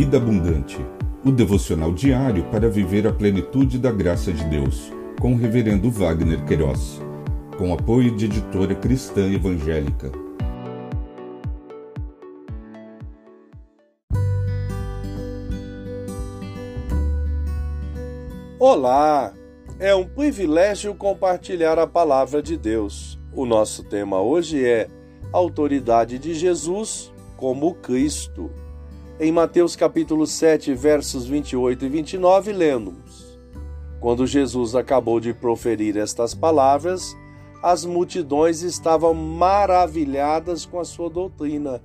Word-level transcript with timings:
Vida 0.00 0.16
Abundante, 0.16 0.78
o 1.22 1.30
devocional 1.30 1.92
diário 1.92 2.42
para 2.44 2.70
viver 2.70 3.06
a 3.06 3.12
plenitude 3.12 3.78
da 3.78 3.92
graça 3.92 4.32
de 4.32 4.42
Deus, 4.44 4.90
com 5.20 5.34
o 5.34 5.36
Reverendo 5.36 5.90
Wagner 5.90 6.42
Queiroz, 6.46 7.02
com 7.58 7.70
apoio 7.74 8.16
de 8.16 8.24
editora 8.24 8.74
cristã 8.74 9.30
evangélica. 9.30 10.10
Olá! 18.58 19.34
É 19.78 19.94
um 19.94 20.06
privilégio 20.06 20.94
compartilhar 20.94 21.78
a 21.78 21.86
palavra 21.86 22.42
de 22.42 22.56
Deus. 22.56 23.20
O 23.34 23.44
nosso 23.44 23.84
tema 23.84 24.18
hoje 24.18 24.64
é 24.64 24.88
Autoridade 25.30 26.18
de 26.18 26.32
Jesus 26.32 27.12
como 27.36 27.74
Cristo. 27.74 28.50
Em 29.22 29.30
Mateus 29.30 29.76
capítulo 29.76 30.26
7, 30.26 30.72
versos 30.72 31.26
28 31.26 31.84
e 31.84 31.88
29, 31.90 32.52
lemos: 32.52 33.38
Quando 34.00 34.26
Jesus 34.26 34.74
acabou 34.74 35.20
de 35.20 35.34
proferir 35.34 35.98
estas 35.98 36.34
palavras, 36.34 37.14
as 37.62 37.84
multidões 37.84 38.62
estavam 38.62 39.12
maravilhadas 39.12 40.64
com 40.64 40.80
a 40.80 40.86
sua 40.86 41.10
doutrina, 41.10 41.82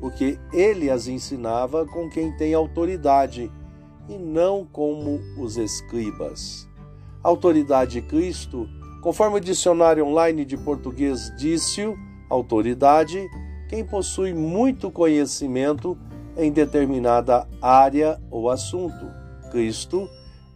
porque 0.00 0.38
ele 0.54 0.88
as 0.88 1.06
ensinava 1.06 1.84
com 1.84 2.08
quem 2.08 2.34
tem 2.38 2.54
autoridade 2.54 3.52
e 4.08 4.16
não 4.16 4.64
como 4.64 5.20
os 5.36 5.58
escribas. 5.58 6.66
Autoridade 7.22 8.00
de 8.00 8.02
Cristo, 8.08 8.66
conforme 9.02 9.36
o 9.36 9.40
dicionário 9.40 10.06
online 10.06 10.46
de 10.46 10.56
português 10.56 11.30
disse, 11.36 11.94
autoridade, 12.30 13.28
quem 13.68 13.84
possui 13.84 14.32
muito 14.32 14.90
conhecimento 14.90 15.94
em 16.36 16.52
determinada 16.52 17.46
área 17.60 18.20
ou 18.30 18.50
assunto. 18.50 19.06
Cristo, 19.50 20.08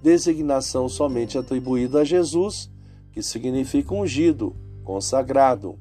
designação 0.02 0.88
somente 0.88 1.36
atribuída 1.36 2.00
a 2.00 2.04
Jesus, 2.04 2.70
que 3.12 3.22
significa 3.22 3.94
ungido, 3.94 4.54
consagrado. 4.82 5.78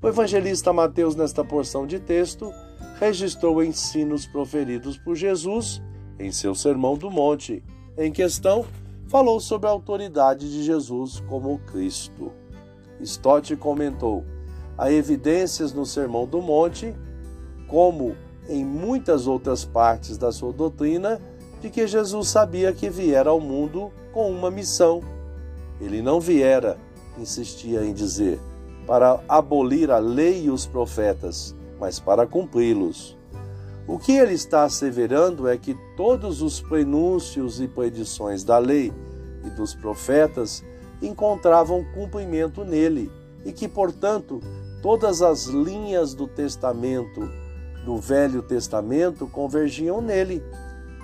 O 0.00 0.08
evangelista 0.08 0.72
Mateus, 0.72 1.14
nesta 1.14 1.44
porção 1.44 1.86
de 1.86 2.00
texto, 2.00 2.52
registrou 2.98 3.62
ensinos 3.62 4.26
proferidos 4.26 4.96
por 4.98 5.14
Jesus 5.14 5.82
em 6.18 6.30
seu 6.30 6.54
Sermão 6.54 6.96
do 6.96 7.10
Monte. 7.10 7.62
Em 7.96 8.10
questão, 8.10 8.64
falou 9.08 9.40
sobre 9.40 9.68
a 9.68 9.72
autoridade 9.72 10.50
de 10.50 10.62
Jesus 10.62 11.20
como 11.28 11.58
Cristo. 11.60 12.32
Stott 13.00 13.54
comentou: 13.56 14.24
há 14.78 14.90
evidências 14.90 15.72
no 15.72 15.84
Sermão 15.84 16.26
do 16.26 16.40
Monte, 16.40 16.94
como 17.68 18.16
em 18.48 18.64
muitas 18.64 19.26
outras 19.26 19.64
partes 19.64 20.18
da 20.18 20.32
sua 20.32 20.52
doutrina 20.52 21.20
de 21.60 21.70
que 21.70 21.86
Jesus 21.86 22.28
sabia 22.28 22.72
que 22.72 22.90
viera 22.90 23.30
ao 23.30 23.40
mundo 23.40 23.92
com 24.12 24.30
uma 24.30 24.50
missão. 24.50 25.00
Ele 25.80 26.02
não 26.02 26.20
viera, 26.20 26.76
insistia 27.18 27.84
em 27.84 27.92
dizer, 27.92 28.40
para 28.86 29.22
abolir 29.28 29.90
a 29.90 29.98
lei 29.98 30.44
e 30.44 30.50
os 30.50 30.66
profetas, 30.66 31.54
mas 31.78 32.00
para 32.00 32.26
cumpri-los. 32.26 33.16
O 33.86 33.98
que 33.98 34.12
ele 34.12 34.34
está 34.34 34.64
asseverando 34.64 35.48
é 35.48 35.56
que 35.56 35.76
todos 35.96 36.40
os 36.40 36.60
prenúncios 36.60 37.60
e 37.60 37.66
predições 37.66 38.44
da 38.44 38.58
lei 38.58 38.92
e 39.44 39.50
dos 39.50 39.74
profetas 39.74 40.64
encontravam 41.00 41.84
cumprimento 41.92 42.64
nele 42.64 43.10
e 43.44 43.52
que, 43.52 43.66
portanto, 43.66 44.40
todas 44.80 45.20
as 45.20 45.46
linhas 45.46 46.14
do 46.14 46.28
testamento 46.28 47.28
do 47.84 47.96
Velho 47.96 48.42
Testamento 48.42 49.26
convergiam 49.26 50.00
nele. 50.00 50.42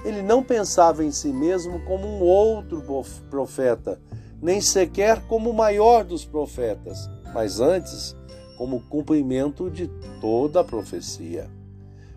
Ele 0.05 0.23
não 0.23 0.43
pensava 0.43 1.05
em 1.05 1.11
si 1.11 1.29
mesmo 1.29 1.81
como 1.85 2.07
um 2.07 2.21
outro 2.21 2.83
profeta, 3.29 4.01
nem 4.41 4.61
sequer 4.61 5.27
como 5.27 5.51
o 5.51 5.55
maior 5.55 6.05
dos 6.05 6.25
profetas, 6.25 7.11
mas 7.35 7.61
antes 7.61 8.17
como 8.57 8.81
cumprimento 8.89 9.71
de 9.71 9.89
toda 10.21 10.61
a 10.61 10.65
profecia. 10.65 11.49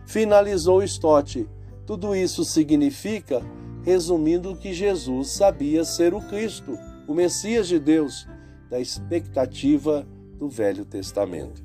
Finalizou 0.05 0.83
Stott. 0.83 1.47
Tudo 1.85 2.15
isso 2.15 2.43
significa, 2.43 3.41
resumindo, 3.83 4.55
que 4.55 4.73
Jesus 4.73 5.31
sabia 5.31 5.83
ser 5.83 6.13
o 6.13 6.21
Cristo, 6.21 6.77
o 7.07 7.13
Messias 7.13 7.67
de 7.67 7.79
Deus, 7.79 8.27
da 8.69 8.79
expectativa 8.79 10.05
do 10.37 10.47
Velho 10.47 10.85
Testamento. 10.85 11.63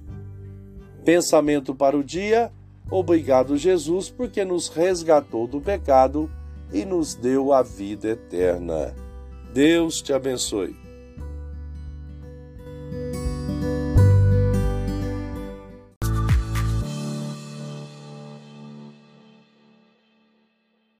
Pensamento 1.04 1.74
para 1.74 1.96
o 1.96 2.04
dia 2.04 2.50
Obrigado, 2.90 3.56
Jesus, 3.56 4.08
porque 4.08 4.44
nos 4.44 4.68
resgatou 4.68 5.46
do 5.46 5.60
pecado 5.60 6.30
e 6.72 6.84
nos 6.84 7.14
deu 7.14 7.52
a 7.52 7.62
vida 7.62 8.08
eterna. 8.08 8.94
Deus 9.52 10.00
te 10.00 10.12
abençoe. 10.12 10.85